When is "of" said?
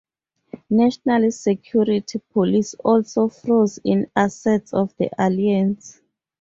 4.73-4.91